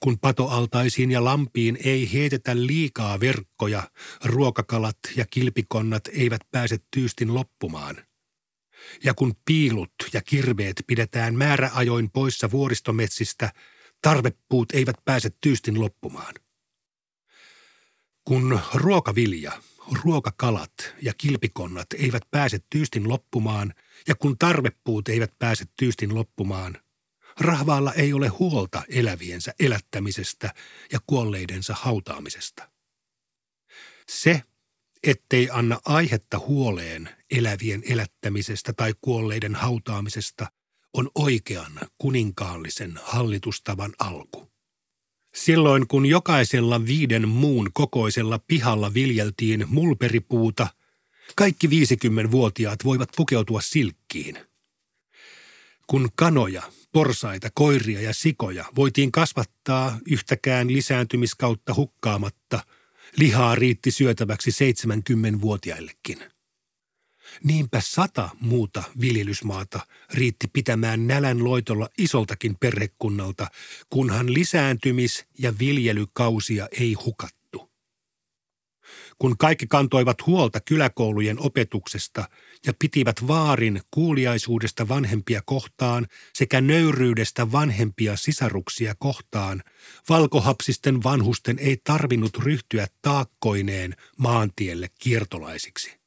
Kun 0.00 0.18
patoaltaisiin 0.18 1.10
ja 1.10 1.24
lampiin 1.24 1.78
ei 1.84 2.12
heitetä 2.12 2.56
liikaa 2.56 3.20
verkkoja, 3.20 3.90
ruokakalat 4.24 4.98
ja 5.16 5.24
kilpikonnat 5.30 6.08
eivät 6.08 6.40
pääse 6.50 6.78
tyystin 6.94 7.34
loppumaan. 7.34 7.96
Ja 9.04 9.14
kun 9.14 9.34
piilut 9.44 9.94
ja 10.12 10.22
kirveet 10.22 10.84
pidetään 10.86 11.34
määräajoin 11.34 12.10
poissa 12.10 12.50
vuoristometsistä, 12.50 13.52
tarvepuut 14.02 14.72
eivät 14.72 14.96
pääse 15.04 15.30
tyystin 15.40 15.80
loppumaan. 15.80 16.34
Kun 18.24 18.60
ruokavilja, 18.74 19.52
ruokakalat 20.04 20.72
ja 21.02 21.14
kilpikonnat 21.14 21.86
eivät 21.92 22.22
pääse 22.30 22.58
tyystin 22.70 23.08
loppumaan 23.08 23.74
ja 24.08 24.14
kun 24.14 24.38
tarvepuut 24.38 25.08
eivät 25.08 25.32
pääse 25.38 25.64
tyystin 25.76 26.14
loppumaan, 26.14 26.76
rahvaalla 27.40 27.92
ei 27.92 28.12
ole 28.12 28.28
huolta 28.28 28.82
eläviensä 28.88 29.54
elättämisestä 29.60 30.54
ja 30.92 30.98
kuolleidensa 31.06 31.74
hautaamisesta. 31.74 32.70
Se, 34.08 34.42
ettei 35.02 35.48
anna 35.50 35.80
aihetta 35.84 36.38
huoleen 36.38 37.10
elävien 37.30 37.82
elättämisestä 37.88 38.72
tai 38.72 38.94
kuolleiden 39.00 39.54
hautaamisesta, 39.54 40.46
on 40.92 41.10
oikean 41.14 41.80
kuninkaallisen 41.98 43.00
hallitustavan 43.02 43.92
alku. 43.98 44.57
Silloin 45.44 45.88
kun 45.88 46.06
jokaisella 46.06 46.86
viiden 46.86 47.28
muun 47.28 47.70
kokoisella 47.72 48.38
pihalla 48.46 48.94
viljeltiin 48.94 49.64
mulperipuuta, 49.68 50.68
kaikki 51.36 51.66
50-vuotiaat 51.66 52.84
voivat 52.84 53.08
pukeutua 53.16 53.60
silkkiin. 53.60 54.38
Kun 55.86 56.08
kanoja, 56.14 56.62
porsaita, 56.92 57.48
koiria 57.54 58.00
ja 58.00 58.14
sikoja 58.14 58.64
voitiin 58.76 59.12
kasvattaa 59.12 59.98
yhtäkään 60.10 60.72
lisääntymiskautta 60.72 61.74
hukkaamatta– 61.74 62.60
Lihaa 63.16 63.54
riitti 63.54 63.90
syötäväksi 63.90 64.50
70-vuotiaillekin. 64.50 66.18
Niinpä 67.44 67.80
sata 67.80 68.28
muuta 68.40 68.82
viljelysmaata 69.00 69.80
riitti 70.14 70.48
pitämään 70.52 71.06
nälän 71.06 71.44
loitolla 71.44 71.88
isoltakin 71.98 72.56
perhekunnalta, 72.60 73.46
kunhan 73.90 74.26
lisääntymis- 74.26 75.24
ja 75.38 75.58
viljelykausia 75.58 76.68
ei 76.80 76.92
hukattu. 76.92 77.38
Kun 79.18 79.38
kaikki 79.38 79.66
kantoivat 79.66 80.26
huolta 80.26 80.60
kyläkoulujen 80.60 81.40
opetuksesta 81.40 82.28
ja 82.66 82.72
pitivät 82.78 83.26
vaarin 83.26 83.80
kuuliaisuudesta 83.90 84.88
vanhempia 84.88 85.42
kohtaan 85.44 86.06
sekä 86.34 86.60
nöyryydestä 86.60 87.52
vanhempia 87.52 88.16
sisaruksia 88.16 88.94
kohtaan, 88.98 89.62
valkohapsisten 90.08 91.02
vanhusten 91.02 91.58
ei 91.58 91.76
tarvinnut 91.84 92.36
ryhtyä 92.38 92.86
taakkoineen 93.02 93.96
maantielle 94.16 94.88
kiertolaisiksi. 94.98 95.97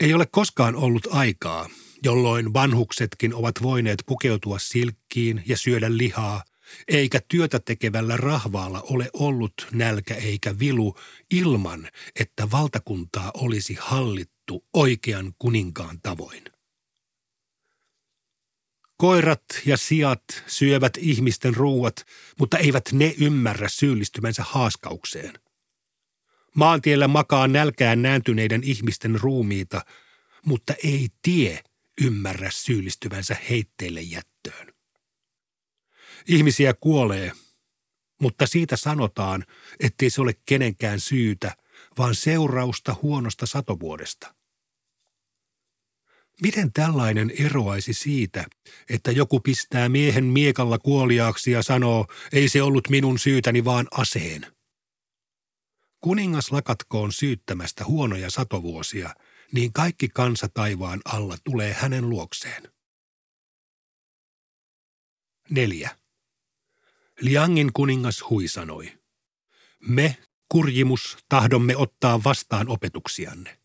Ei 0.00 0.14
ole 0.14 0.26
koskaan 0.26 0.76
ollut 0.76 1.06
aikaa, 1.10 1.68
jolloin 2.02 2.52
vanhuksetkin 2.52 3.34
ovat 3.34 3.62
voineet 3.62 4.02
pukeutua 4.06 4.58
silkkiin 4.58 5.42
ja 5.46 5.56
syödä 5.56 5.96
lihaa, 5.96 6.42
eikä 6.88 7.20
työtä 7.28 7.60
tekevällä 7.60 8.16
rahvaalla 8.16 8.82
ole 8.82 9.10
ollut 9.12 9.54
nälkä 9.72 10.14
eikä 10.14 10.58
vilu 10.58 10.96
ilman, 11.30 11.88
että 12.20 12.50
valtakuntaa 12.50 13.30
olisi 13.34 13.76
hallittu 13.80 14.64
oikean 14.72 15.32
kuninkaan 15.38 16.00
tavoin. 16.02 16.44
Koirat 18.96 19.44
ja 19.66 19.76
sijat 19.76 20.24
syövät 20.46 20.96
ihmisten 20.96 21.54
ruuat, 21.54 22.06
mutta 22.38 22.58
eivät 22.58 22.92
ne 22.92 23.14
ymmärrä 23.18 23.68
syyllistymänsä 23.68 24.44
haaskaukseen. 24.46 25.43
Maantiellä 26.56 27.08
makaa 27.08 27.48
nälkään 27.48 28.02
nääntyneiden 28.02 28.64
ihmisten 28.64 29.20
ruumiita, 29.20 29.84
mutta 30.44 30.74
ei 30.84 31.08
tie 31.22 31.62
ymmärrä 32.00 32.50
syyllistyvänsä 32.50 33.36
heitteille 33.50 34.00
jättöön. 34.00 34.74
Ihmisiä 36.28 36.74
kuolee, 36.74 37.32
mutta 38.20 38.46
siitä 38.46 38.76
sanotaan, 38.76 39.44
ettei 39.80 40.10
se 40.10 40.20
ole 40.20 40.32
kenenkään 40.46 41.00
syytä, 41.00 41.56
vaan 41.98 42.14
seurausta 42.14 42.96
huonosta 43.02 43.46
satovuodesta. 43.46 44.34
Miten 46.42 46.72
tällainen 46.72 47.32
eroaisi 47.38 47.94
siitä, 47.94 48.44
että 48.90 49.10
joku 49.10 49.40
pistää 49.40 49.88
miehen 49.88 50.24
miekalla 50.24 50.78
kuoliaaksi 50.78 51.50
ja 51.50 51.62
sanoo, 51.62 52.06
ei 52.32 52.48
se 52.48 52.62
ollut 52.62 52.88
minun 52.88 53.18
syytäni 53.18 53.64
vaan 53.64 53.86
aseen? 53.90 54.53
Kuningas 56.04 56.52
lakatkoon 56.52 57.12
syyttämästä 57.12 57.84
huonoja 57.84 58.30
satovuosia, 58.30 59.14
niin 59.52 59.72
kaikki 59.72 60.08
kansa 60.08 60.48
taivaan 60.54 61.00
alla 61.04 61.36
tulee 61.44 61.72
hänen 61.72 62.10
luokseen. 62.10 62.72
4. 65.50 65.98
Liangin 67.20 67.72
kuningas 67.72 68.24
Hui 68.30 68.48
sanoi, 68.48 68.98
me, 69.88 70.16
kurjimus, 70.48 71.16
tahdomme 71.28 71.76
ottaa 71.76 72.24
vastaan 72.24 72.68
opetuksianne. 72.68 73.58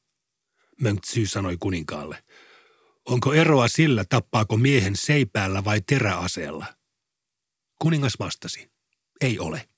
Mönksy 0.81 1.25
sanoi 1.25 1.57
kuninkaalle. 1.57 2.23
Onko 3.05 3.33
eroa 3.33 3.67
sillä, 3.67 4.05
tappaako 4.09 4.57
miehen 4.57 4.95
seipäällä 4.95 5.63
vai 5.63 5.81
teräaseella? 5.81 6.65
Kuningas 7.79 8.19
vastasi. 8.19 8.71
Ei 9.21 9.39
ole. 9.39 9.69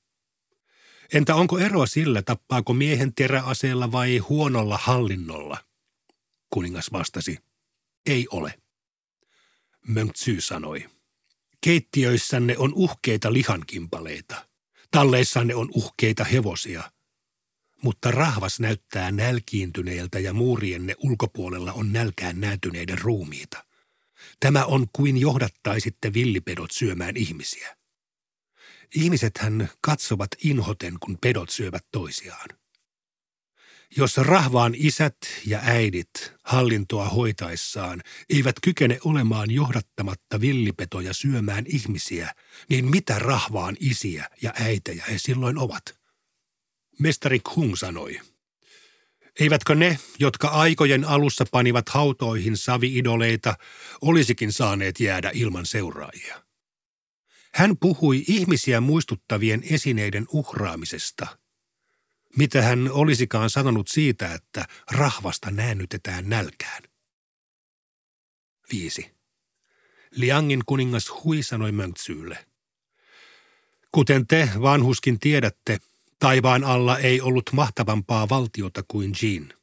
Entä 1.13 1.36
onko 1.36 1.60
eroa 1.60 1.86
sillä, 1.86 2.22
tappaako 2.22 2.74
miehen 2.74 3.15
teräaseella 3.15 3.91
vai 3.91 4.18
huonolla 4.18 4.80
hallinnolla? 4.82 5.58
Kuningas 6.50 6.91
vastasi. 6.91 7.38
Ei 8.06 8.27
ole. 8.32 8.53
Mönksy 9.88 10.41
sanoi. 10.41 10.89
Keittiöissänne 11.62 12.58
on 12.58 12.74
uhkeita 12.74 13.34
lihankimpaleita. 13.34 14.48
Talleissanne 14.91 15.56
on 15.56 15.70
uhkeita 15.74 16.24
hevosia. 16.24 16.91
Mutta 17.84 18.12
rahvas 18.12 18.60
näyttää 18.60 19.12
nälkiintyneeltä 19.12 20.20
ja 20.20 20.34
muurienne 20.34 20.96
ulkopuolella 20.98 21.74
on 21.74 21.94
nälkään 21.94 22.41
näytyneiden 22.41 22.98
ruumiita. 22.98 23.65
Tämä 24.39 24.65
on 24.65 24.88
kuin 24.94 25.18
johdattaisitte 25.18 26.13
villipedot 26.13 26.72
syömään 26.72 27.18
ihmisiä. 27.18 27.80
Ihmisethän 28.95 29.69
katsovat 29.81 30.29
inhoten, 30.43 30.93
kun 31.00 31.17
pedot 31.21 31.50
syövät 31.50 31.86
toisiaan. 31.91 32.50
Jos 33.98 34.17
rahvaan 34.17 34.74
isät 34.77 35.17
ja 35.45 35.60
äidit 35.63 36.33
hallintoa 36.43 37.10
hoitaessaan 37.10 38.01
eivät 38.29 38.55
kykene 38.63 39.00
olemaan 39.05 39.51
johdattamatta 39.51 40.41
villipetoja 40.41 41.13
syömään 41.13 41.65
ihmisiä, 41.67 42.36
niin 42.69 42.86
mitä 42.86 43.19
rahvaan 43.19 43.77
isiä 43.79 44.29
ja 44.41 44.53
äitejä 44.60 45.05
he 45.10 45.17
silloin 45.17 45.57
ovat? 45.57 45.83
Mestari 47.00 47.39
Kung 47.39 47.75
sanoi, 47.75 48.19
Eivätkö 49.39 49.75
ne, 49.75 50.00
jotka 50.19 50.48
aikojen 50.48 51.05
alussa 51.05 51.45
panivat 51.51 51.89
hautoihin 51.89 52.57
saviidoleita, 52.57 53.55
olisikin 54.01 54.51
saaneet 54.51 55.00
jäädä 55.00 55.31
ilman 55.33 55.65
seuraajia? 55.65 56.50
Hän 57.53 57.77
puhui 57.77 58.24
ihmisiä 58.27 58.81
muistuttavien 58.81 59.63
esineiden 59.70 60.25
uhraamisesta– 60.29 61.27
mitä 62.38 62.62
hän 62.62 62.89
olisikaan 62.91 63.50
sanonut 63.50 63.88
siitä, 63.88 64.34
että 64.34 64.65
rahvasta 64.91 65.51
näännytetään 65.51 66.29
nälkään? 66.29 66.84
5. 68.72 69.12
Liangin 70.12 70.62
kuningas 70.65 71.12
Hui 71.24 71.43
sanoi 71.43 71.72
Mönksyylle. 71.72 72.46
Kuten 73.91 74.27
te 74.27 74.50
vanhuskin 74.62 75.20
tiedätte, 75.20 75.77
taivaan 76.20 76.63
alla 76.63 76.98
ei 76.98 77.22
ollut 77.22 77.50
mahtavampaa 77.53 78.29
valtiota 78.29 78.84
kuin 78.88 79.13
Jin. 79.22 79.53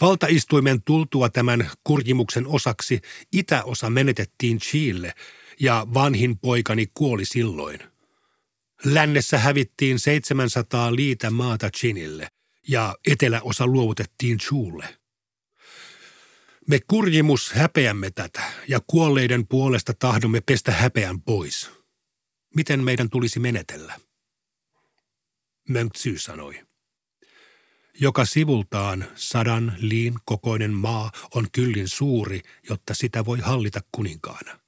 Valtaistuimen 0.00 0.82
tultua 0.82 1.28
tämän 1.28 1.70
kurjimuksen 1.84 2.46
osaksi 2.46 3.00
itäosa 3.32 3.90
menetettiin 3.90 4.58
Chille 4.58 5.14
ja 5.60 5.86
vanhin 5.94 6.38
poikani 6.38 6.86
kuoli 6.94 7.24
silloin. 7.24 7.80
Lännessä 8.84 9.38
hävittiin 9.38 9.98
700 9.98 10.94
liitä 10.94 11.30
maata 11.30 11.70
Chinille 11.70 12.28
ja 12.68 12.96
eteläosa 13.06 13.66
luovutettiin 13.66 14.38
Chulle. 14.38 14.98
Me 16.68 16.78
kurjimus 16.86 17.52
häpeämme 17.52 18.10
tätä 18.10 18.42
ja 18.68 18.80
kuolleiden 18.86 19.46
puolesta 19.46 19.94
tahdomme 19.94 20.40
pestä 20.40 20.72
häpeän 20.72 21.20
pois. 21.20 21.70
Miten 22.54 22.84
meidän 22.84 23.10
tulisi 23.10 23.40
menetellä? 23.40 24.00
Mönksy 25.68 26.18
sanoi. 26.18 26.62
Joka 28.00 28.24
sivultaan 28.24 29.04
sadan 29.14 29.74
liin 29.78 30.14
kokoinen 30.24 30.70
maa 30.72 31.12
on 31.34 31.46
kyllin 31.52 31.88
suuri, 31.88 32.40
jotta 32.68 32.94
sitä 32.94 33.24
voi 33.24 33.38
hallita 33.38 33.80
kuninkaana. 33.92 34.59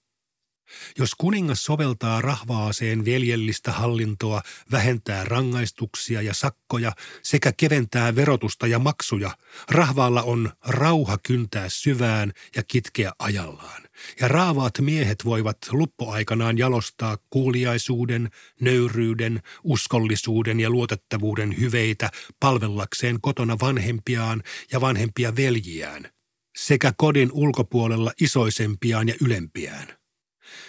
Jos 0.99 1.15
kuningas 1.15 1.65
soveltaa 1.65 2.21
rahvaaseen 2.21 3.05
veljellistä 3.05 3.73
hallintoa, 3.73 4.43
vähentää 4.73 5.25
rangaistuksia 5.25 6.23
ja 6.23 6.35
sakkoja 6.35 6.93
sekä 7.23 7.53
keventää 7.57 8.15
verotusta 8.15 8.67
ja 8.67 8.79
maksuja, 8.79 9.37
rahvaalla 9.71 10.23
on 10.23 10.51
rauha 10.67 11.19
kyntää 11.23 11.69
syvään 11.69 12.33
ja 12.57 12.63
kitkeä 12.63 13.13
ajallaan. 13.19 13.83
Ja 14.21 14.29
raavaat 14.29 14.79
miehet 14.81 15.25
voivat 15.25 15.59
luppoaikanaan 15.71 16.59
jalostaa 16.59 17.19
kuuliaisuuden, 17.31 18.31
nöyryyden, 18.61 19.43
uskollisuuden 19.65 20.61
ja 20.61 20.71
luotettavuuden 20.71 21.61
hyveitä 21.61 22.11
palvellakseen 22.41 23.21
kotona 23.21 23.57
vanhempiaan 23.61 24.43
ja 24.73 24.81
vanhempia 24.81 25.37
veljiään 25.37 26.09
sekä 26.57 26.93
kodin 26.97 27.33
ulkopuolella 27.33 28.13
isoisempiaan 28.21 29.09
ja 29.09 29.15
ylempiään. 29.21 30.02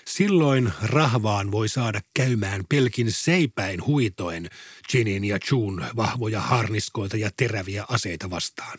Silloin 0.07 0.73
rahvaan 0.83 1.51
voi 1.51 1.69
saada 1.69 2.01
käymään 2.13 2.63
pelkin 2.69 3.11
seipäin 3.11 3.85
huitoen 3.85 4.49
Jinin 4.93 5.23
ja 5.23 5.39
Chun 5.39 5.85
vahvoja 5.95 6.39
harniskoita 6.39 7.17
ja 7.17 7.29
teräviä 7.37 7.85
aseita 7.89 8.29
vastaan. 8.29 8.77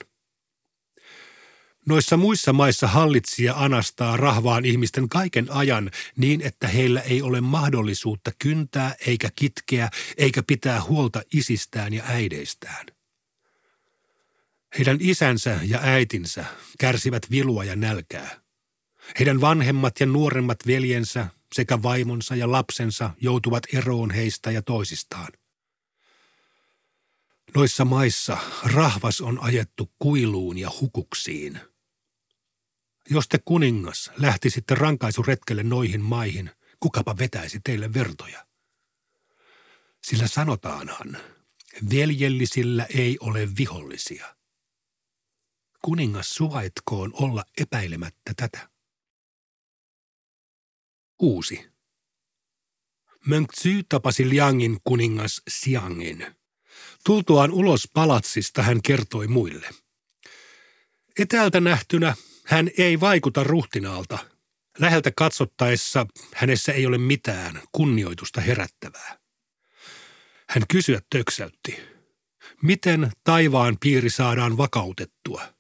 Noissa 1.87 2.17
muissa 2.17 2.53
maissa 2.53 2.87
hallitsija 2.87 3.55
anastaa 3.57 4.17
rahvaan 4.17 4.65
ihmisten 4.65 5.09
kaiken 5.09 5.47
ajan 5.51 5.91
niin, 6.17 6.41
että 6.41 6.69
heillä 6.69 7.01
ei 7.01 7.23
ole 7.23 7.41
mahdollisuutta 7.41 8.33
kyntää 8.39 8.95
eikä 9.07 9.29
kitkeä 9.37 9.91
eikä 10.17 10.43
pitää 10.43 10.83
huolta 10.83 11.23
isistään 11.35 11.93
ja 11.93 12.05
äideistään. 12.07 12.87
Heidän 14.79 14.97
isänsä 15.01 15.61
ja 15.63 15.81
äitinsä 15.83 16.45
kärsivät 16.79 17.31
vilua 17.31 17.65
ja 17.65 17.77
nälkää. 17.77 18.44
Heidän 19.19 19.41
vanhemmat 19.41 20.01
ja 20.01 20.07
nuoremmat 20.07 20.59
veljensä 20.67 21.27
sekä 21.55 21.83
vaimonsa 21.83 22.37
ja 22.37 22.53
lapsensa 22.53 23.11
joutuvat 23.21 23.63
eroon 23.75 24.11
heistä 24.11 24.51
ja 24.51 24.63
toisistaan. 24.63 25.33
Noissa 27.55 27.85
maissa 27.85 28.39
rahvas 28.65 29.21
on 29.21 29.39
ajettu 29.41 29.93
kuiluun 29.99 30.59
ja 30.59 30.71
hukuksiin. 30.81 31.61
Jos 33.11 33.29
te 33.29 33.39
kuningas 33.45 34.11
lähtisitte 34.17 34.75
rankaisuretkelle 34.75 35.63
noihin 35.63 36.01
maihin, 36.01 36.51
kukapa 36.81 37.19
vetäisi 37.19 37.61
teille 37.65 37.95
vertoja? 37.95 38.47
Sillä 40.03 40.29
sanotaanhan, 40.29 41.19
veljellisillä 41.91 42.87
ei 42.95 43.17
ole 43.21 43.49
vihollisia. 43.59 44.37
Kuningas 45.83 46.35
suvaitkoon 46.35 47.11
olla 47.15 47.45
epäilemättä 47.61 48.33
tätä. 48.37 48.74
6. 51.25 51.67
Mönksy 53.27 53.83
tapasi 53.89 54.29
Liangin 54.29 54.79
kuningas 54.85 55.43
Xiangin. 55.51 56.27
Tultuaan 57.05 57.51
ulos 57.51 57.89
palatsista 57.95 58.63
hän 58.63 58.83
kertoi 58.83 59.29
muille. 59.29 59.71
Etäältä 61.19 61.61
nähtynä 61.61 62.15
hän 62.45 62.71
ei 62.79 63.01
vaikuta 63.01 63.45
ruhtinaalta. 63.45 64.19
Läheltä 64.79 65.13
katsottaessa 65.17 66.07
hänessä 66.35 66.73
ei 66.73 66.87
ole 66.87 66.99
mitään 66.99 67.63
kunnioitusta 67.73 68.41
herättävää. 68.41 69.19
Hän 70.49 70.63
kysyä 70.71 71.01
töksäytti. 71.11 71.81
Miten 72.63 73.11
taivaan 73.25 73.77
piiri 73.81 74.11
saadaan 74.11 74.57
vakautettua? 74.57 75.55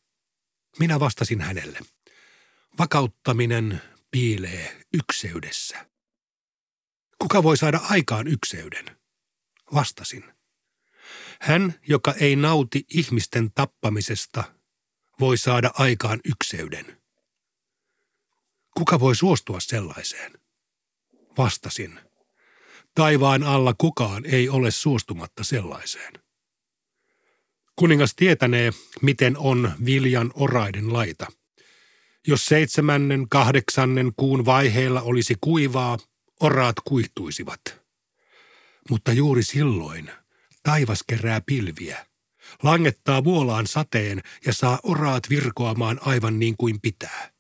Minä 0.78 1.00
vastasin 1.00 1.40
hänelle. 1.40 1.78
Vakauttaminen 2.78 3.82
piilee 4.14 4.80
ykseydessä. 4.92 5.86
Kuka 7.18 7.42
voi 7.42 7.56
saada 7.56 7.80
aikaan 7.82 8.26
ykseyden? 8.26 8.96
Vastasin. 9.74 10.24
Hän, 11.40 11.74
joka 11.88 12.12
ei 12.12 12.36
nauti 12.36 12.84
ihmisten 12.88 13.50
tappamisesta, 13.54 14.44
voi 15.20 15.38
saada 15.38 15.70
aikaan 15.74 16.20
ykseyden. 16.24 17.02
Kuka 18.76 19.00
voi 19.00 19.16
suostua 19.16 19.60
sellaiseen? 19.60 20.32
Vastasin. 21.38 22.00
Taivaan 22.94 23.42
alla 23.42 23.74
kukaan 23.78 24.26
ei 24.26 24.48
ole 24.48 24.70
suostumatta 24.70 25.44
sellaiseen. 25.44 26.12
Kuningas 27.76 28.14
tietänee, 28.14 28.70
miten 29.02 29.38
on 29.38 29.72
viljan 29.84 30.32
oraiden 30.34 30.92
laita– 30.92 31.26
jos 32.26 32.46
seitsemännen, 32.46 33.28
kahdeksannen 33.28 34.12
kuun 34.16 34.44
vaiheella 34.44 35.02
olisi 35.02 35.34
kuivaa, 35.40 35.98
oraat 36.40 36.76
kuihtuisivat. 36.84 37.60
Mutta 38.90 39.12
juuri 39.12 39.42
silloin 39.42 40.10
taivas 40.62 41.02
kerää 41.06 41.40
pilviä, 41.40 42.06
langettaa 42.62 43.24
vuolaan 43.24 43.66
sateen 43.66 44.22
ja 44.46 44.52
saa 44.52 44.80
oraat 44.82 45.30
virkoamaan 45.30 46.00
aivan 46.02 46.38
niin 46.38 46.56
kuin 46.56 46.80
pitää. 46.80 47.30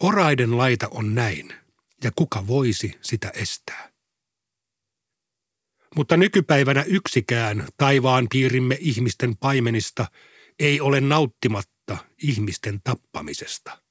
Oraiden 0.00 0.58
laita 0.58 0.88
on 0.90 1.14
näin, 1.14 1.54
ja 2.04 2.10
kuka 2.16 2.46
voisi 2.46 2.98
sitä 3.02 3.30
estää? 3.34 3.92
Mutta 5.96 6.16
nykypäivänä 6.16 6.82
yksikään 6.82 7.68
taivaan 7.76 8.26
piirimme 8.30 8.76
ihmisten 8.80 9.36
paimenista 9.36 10.06
ei 10.58 10.80
ole 10.80 11.00
nauttimatta 11.00 11.98
ihmisten 12.22 12.80
tappamisesta. 12.84 13.83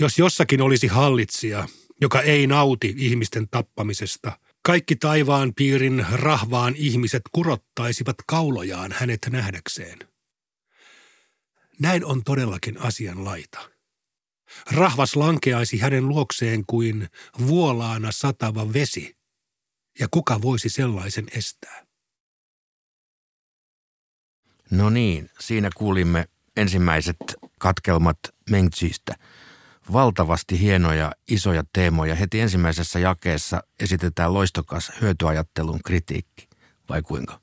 Jos 0.00 0.18
jossakin 0.18 0.62
olisi 0.62 0.86
hallitsija, 0.86 1.68
joka 2.00 2.22
ei 2.22 2.46
nauti 2.46 2.94
ihmisten 2.96 3.48
tappamisesta, 3.48 4.38
kaikki 4.62 4.96
taivaan 4.96 5.54
piirin 5.54 6.06
rahvaan 6.12 6.74
ihmiset 6.76 7.22
kurottaisivat 7.32 8.16
kaulojaan 8.26 8.92
hänet 8.92 9.20
nähdäkseen. 9.30 9.98
Näin 11.80 12.04
on 12.04 12.24
todellakin 12.24 12.80
asian 12.80 13.24
laita. 13.24 13.70
Rahvas 14.70 15.16
lankeaisi 15.16 15.78
hänen 15.78 16.08
luokseen 16.08 16.66
kuin 16.66 17.08
vuolaana 17.46 18.12
satava 18.12 18.72
vesi, 18.72 19.16
ja 19.98 20.08
kuka 20.10 20.42
voisi 20.42 20.68
sellaisen 20.68 21.26
estää? 21.36 21.86
No 24.70 24.90
niin, 24.90 25.30
siinä 25.40 25.70
kuulimme 25.76 26.28
ensimmäiset 26.56 27.16
katkelmat 27.58 28.18
Mengzistä. 28.50 29.14
Valtavasti 29.92 30.60
hienoja, 30.60 31.12
isoja 31.28 31.64
teemoja. 31.72 32.14
Heti 32.14 32.40
ensimmäisessä 32.40 32.98
jakeessa 32.98 33.62
esitetään 33.80 34.34
loistokas 34.34 34.92
hyötyajattelun 35.00 35.80
kritiikki, 35.84 36.48
vai 36.88 37.02
kuinka? 37.02 37.40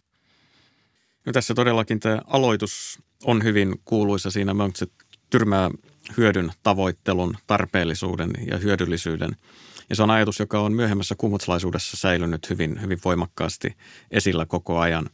No 1.25 1.31
tässä 1.31 1.53
todellakin 1.53 1.99
tämä 1.99 2.21
aloitus 2.27 2.99
on 3.23 3.43
hyvin 3.43 3.81
kuuluisa 3.85 4.31
siinä. 4.31 4.53
Mönkse 4.53 4.87
tyrmää 5.29 5.69
hyödyn 6.17 6.51
tavoittelun, 6.63 7.37
tarpeellisuuden 7.47 8.31
ja 8.51 8.57
hyödyllisyyden. 8.57 9.35
Ja 9.89 9.95
se 9.95 10.03
on 10.03 10.11
ajatus, 10.11 10.39
joka 10.39 10.59
on 10.59 10.73
myöhemmässä 10.73 11.15
kummutsalaisuudessa 11.17 11.97
säilynyt 11.97 12.49
hyvin, 12.49 12.81
hyvin 12.81 12.99
voimakkaasti 13.05 13.77
esillä 14.11 14.45
koko 14.45 14.79
ajan. 14.79 15.09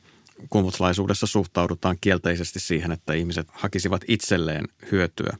Kummutsalaisuudessa 0.49 1.27
suhtaudutaan 1.27 1.97
kielteisesti 2.01 2.59
siihen, 2.59 2.91
että 2.91 3.13
ihmiset 3.13 3.47
hakisivat 3.51 4.01
itselleen 4.07 4.65
hyötyä. 4.91 5.37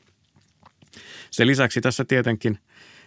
Sen 1.31 1.47
lisäksi 1.47 1.81
tässä 1.81 2.05
tietenkin, 2.05 2.59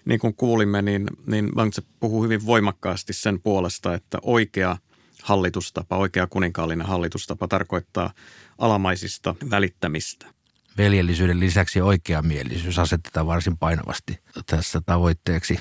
niin 0.05 0.21
kuin 0.21 0.35
kuulimme, 0.35 0.83
niin, 0.83 1.07
niin 1.27 1.55
Wangtse 1.57 1.83
puhuu 2.01 2.23
hyvin 2.23 2.47
voimakkaasti 2.47 3.13
sen 3.13 3.41
puolesta, 3.41 3.95
että 3.95 4.19
oikea 4.23 4.77
hallitustapa, 5.23 5.97
oikea 5.97 6.27
kuninkaallinen 6.27 6.87
hallitustapa 6.87 7.49
tarkoittaa 7.49 8.13
alamaisista 8.59 9.35
välittämistä– 9.51 10.27
veljellisyyden 10.79 11.41
lisäksi 11.41 11.81
oikeamielisyys 11.81 12.79
asetetaan 12.79 13.27
varsin 13.27 13.59
painavasti 13.59 14.19
tässä 14.47 14.81
tavoitteeksi. 14.87 15.59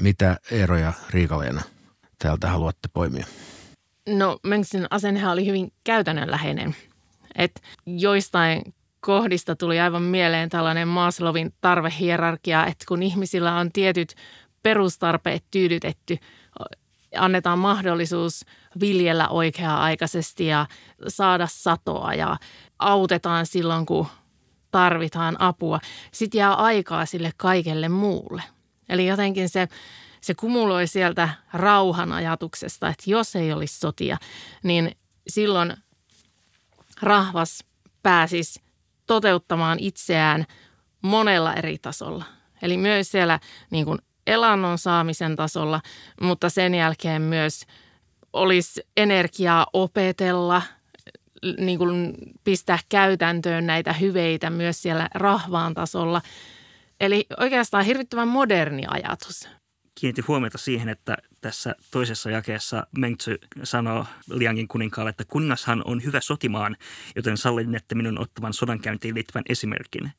Mitä 0.00 0.36
eroja 0.50 0.92
Riikaleena 1.10 1.62
täältä 2.18 2.50
haluatte 2.50 2.88
poimia? 2.92 3.26
No 4.08 4.38
Menksin 4.42 4.86
asennehan 4.90 5.32
oli 5.32 5.46
hyvin 5.46 5.72
käytännönläheinen. 5.84 6.76
Et 7.34 7.62
joistain 7.86 8.74
kohdista 9.06 9.56
tuli 9.56 9.80
aivan 9.80 10.02
mieleen 10.02 10.48
tällainen 10.48 10.88
Maslowin 10.88 11.54
tarvehierarkia, 11.60 12.66
että 12.66 12.84
kun 12.88 13.02
ihmisillä 13.02 13.54
on 13.54 13.72
tietyt 13.72 14.14
perustarpeet 14.62 15.44
tyydytetty, 15.50 16.18
annetaan 17.16 17.58
mahdollisuus 17.58 18.44
viljellä 18.80 19.28
oikea-aikaisesti 19.28 20.46
ja 20.46 20.66
saada 21.08 21.46
satoa 21.50 22.14
ja 22.14 22.36
autetaan 22.78 23.46
silloin, 23.46 23.86
kun 23.86 24.06
tarvitaan 24.70 25.36
apua. 25.38 25.80
Sitten 26.12 26.38
jää 26.38 26.54
aikaa 26.54 27.06
sille 27.06 27.30
kaikelle 27.36 27.88
muulle. 27.88 28.42
Eli 28.88 29.06
jotenkin 29.06 29.48
se, 29.48 29.68
se 30.20 30.34
kumuloi 30.34 30.86
sieltä 30.86 31.28
rauhan 31.52 32.12
ajatuksesta, 32.12 32.88
että 32.88 33.10
jos 33.10 33.36
ei 33.36 33.52
olisi 33.52 33.78
sotia, 33.78 34.16
niin 34.62 34.96
silloin 35.28 35.76
rahvas 37.02 37.64
pääsisi 38.02 38.65
toteuttamaan 39.06 39.78
itseään 39.80 40.44
monella 41.02 41.54
eri 41.54 41.78
tasolla. 41.78 42.24
Eli 42.62 42.76
myös 42.76 43.10
siellä 43.10 43.40
niin 43.70 43.84
kuin 43.84 43.98
elannon 44.26 44.78
saamisen 44.78 45.36
tasolla, 45.36 45.80
mutta 46.20 46.50
sen 46.50 46.74
jälkeen 46.74 47.22
myös 47.22 47.62
olisi 48.32 48.80
energiaa 48.96 49.66
opetella, 49.72 50.62
niin 51.58 51.78
kuin 51.78 52.14
pistää 52.44 52.78
käytäntöön 52.88 53.66
näitä 53.66 53.92
hyveitä 53.92 54.50
myös 54.50 54.82
siellä 54.82 55.08
rahvaan 55.14 55.74
tasolla. 55.74 56.22
Eli 57.00 57.26
oikeastaan 57.40 57.84
hirvittävän 57.84 58.28
moderni 58.28 58.82
ajatus. 58.88 59.48
Kiinnitin 60.00 60.24
huomiota 60.28 60.58
siihen, 60.58 60.88
että 60.88 61.16
tässä 61.46 61.74
toisessa 61.90 62.30
jakeessa 62.30 62.86
Mengtsy 62.98 63.38
sanoo 63.62 64.06
Liangin 64.30 64.68
kuninkaalle, 64.68 65.10
että 65.10 65.24
kuningashan 65.24 65.82
on 65.84 66.04
hyvä 66.04 66.20
sotimaan, 66.20 66.76
joten 67.16 67.36
sallin, 67.36 67.74
että 67.74 67.94
minun 67.94 68.20
ottavan 68.20 68.54
sodankäyntiin 68.54 69.14
liittyvän 69.14 69.44
esimerkin 69.48 70.12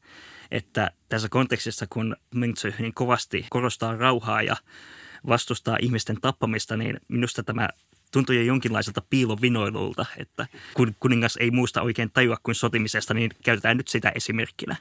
että 0.52 0.92
tässä 1.10 1.30
kontekstissa, 1.30 1.86
kun 1.90 2.16
Mengtsy 2.36 2.74
niin 2.80 2.94
kovasti 2.94 3.46
korostaa 3.50 3.96
rauhaa 3.96 4.42
ja 4.42 4.56
vastustaa 5.28 5.78
ihmisten 5.82 6.18
tappamista, 6.22 6.78
niin 6.78 7.00
minusta 7.08 7.44
tämä 7.44 7.70
tuntuu 8.12 8.36
jo 8.36 8.42
jonkinlaiselta 8.42 9.02
piilovinoilulta, 9.10 10.06
että 10.18 10.48
kun 10.74 10.96
kuningas 11.00 11.38
ei 11.38 11.52
muusta 11.52 11.82
oikein 11.82 12.12
tajua 12.12 12.38
kuin 12.44 12.56
sotimisesta, 12.56 13.14
niin 13.14 13.32
käytetään 13.44 13.78
nyt 13.78 13.88
sitä 13.88 14.12
esimerkkinä. 14.16 14.76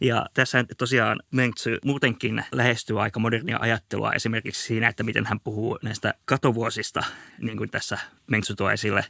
Ja 0.00 0.26
tässä 0.34 0.64
tosiaan 0.78 1.20
Mengtsy 1.30 1.78
muutenkin 1.84 2.44
lähestyy 2.52 3.02
aika 3.02 3.20
modernia 3.20 3.58
ajattelua 3.60 4.12
esimerkiksi 4.12 4.62
siinä, 4.62 4.88
että 4.88 5.02
miten 5.02 5.26
hän 5.26 5.40
puhuu 5.40 5.78
näistä 5.82 6.14
katovuosista, 6.24 7.02
niin 7.38 7.56
kuin 7.56 7.70
tässä 7.70 7.98
Mengtsy 8.26 8.54
tuo 8.54 8.70
esille. 8.70 9.04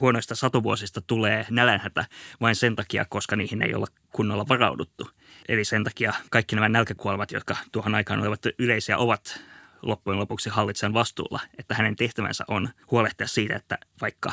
Huonoista 0.00 0.34
satovuosista 0.34 1.00
tulee 1.00 1.46
nälänhätä 1.50 2.04
vain 2.40 2.56
sen 2.56 2.76
takia, 2.76 3.04
koska 3.04 3.36
niihin 3.36 3.62
ei 3.62 3.74
olla 3.74 3.86
kunnolla 4.12 4.48
varauduttu. 4.48 5.10
Eli 5.48 5.64
sen 5.64 5.84
takia 5.84 6.12
kaikki 6.30 6.54
nämä 6.54 6.68
nälkäkuolemat, 6.68 7.32
jotka 7.32 7.56
tuohon 7.72 7.94
aikaan 7.94 8.20
olivat 8.20 8.46
yleisiä, 8.58 8.98
ovat 8.98 9.40
loppujen 9.82 10.20
lopuksi 10.20 10.50
hallitsijan 10.50 10.94
vastuulla. 10.94 11.40
Että 11.58 11.74
hänen 11.74 11.96
tehtävänsä 11.96 12.44
on 12.48 12.68
huolehtia 12.90 13.26
siitä, 13.26 13.56
että 13.56 13.78
vaikka 14.00 14.32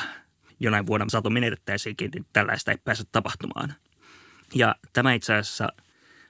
jonain 0.60 0.86
vuonna 0.86 1.06
sato 1.08 1.30
menetettäisiinkin, 1.30 2.10
niin 2.10 2.26
tällaista 2.32 2.70
ei 2.70 2.78
pääse 2.84 3.04
tapahtumaan. 3.12 3.74
Ja 4.54 4.74
tämä 4.92 5.12
itse 5.12 5.34
asiassa 5.34 5.68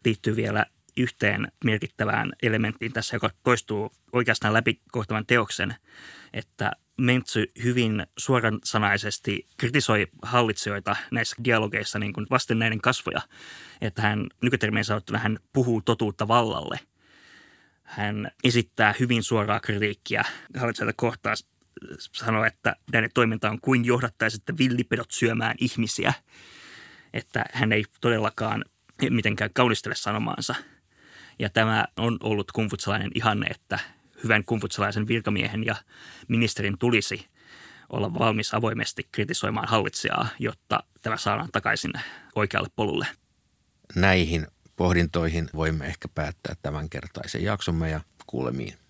liittyy 0.05 0.37
vielä 0.37 0.67
yhteen 0.97 1.53
merkittävään 1.65 2.33
elementtiin 2.43 2.93
tässä, 2.93 3.17
joka 3.17 3.31
toistuu 3.43 3.93
oikeastaan 4.13 4.55
läpi 4.55 4.81
kohtavan 4.93 5.27
teoksen, 5.27 5.75
että 6.33 6.73
Mentsy 6.97 7.53
hyvin 7.65 8.07
suoransanaisesti 8.19 9.47
kritisoi 9.57 10.07
hallitsijoita 10.23 10.97
näissä 11.11 11.37
dialogeissa 11.45 11.99
niin 11.99 12.13
kuin 12.13 12.27
vasten 12.31 12.59
näiden 12.59 12.81
kasvoja, 12.81 13.21
että 13.81 14.03
hän 14.03 14.27
nykytermeen 14.43 14.85
sanottuna 14.85 15.19
hän 15.19 15.39
puhuu 15.53 15.83
totuutta 15.83 16.29
vallalle. 16.29 16.81
Hän 17.83 18.31
esittää 18.45 18.95
hyvin 19.01 19.23
suoraa 19.23 19.61
kritiikkiä 19.61 20.25
hallitsijoita 20.57 20.93
kohtaan, 20.97 21.37
sanoo, 21.99 22.45
että 22.45 22.77
näiden 22.93 23.11
toiminta 23.15 23.51
on 23.51 23.61
kuin 23.61 23.85
johdattaisitte 23.85 24.59
villipedot 24.59 25.11
syömään 25.11 25.57
ihmisiä, 25.61 26.13
että 27.13 27.45
hän 27.53 27.73
ei 27.73 27.85
todellakaan 28.01 28.65
mitenkään 29.11 29.51
kaunistele 29.55 29.95
sanomaansa. 29.95 30.55
Ja 31.39 31.51
tämä 31.51 31.85
on 31.97 32.19
ollut 32.23 32.53
kumfutsalainen 32.53 33.11
ihanne, 33.15 33.47
että 33.47 33.79
hyvän 34.25 34.45
kumfutsalaisen 34.45 35.09
virkamiehen 35.09 35.67
ja 35.67 35.75
ministerin 36.29 36.79
tulisi 36.79 37.27
olla 37.89 38.15
valmis 38.15 38.55
avoimesti 38.55 39.09
kritisoimaan 39.13 39.69
hallitsijaa, 39.69 40.29
jotta 40.39 40.83
tämä 41.03 41.17
saadaan 41.17 41.49
takaisin 41.53 41.93
oikealle 42.35 42.69
polulle. 42.77 43.07
Näihin 43.95 44.47
pohdintoihin 44.77 45.51
voimme 45.55 45.87
ehkä 45.87 46.09
päättää 46.09 46.55
tämänkertaisen 46.63 47.45
jaksomme 47.45 47.91
ja 47.91 48.01
kuulemiin. 48.27 48.82